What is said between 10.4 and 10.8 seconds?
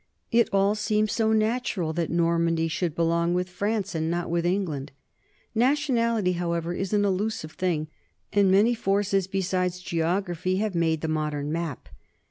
have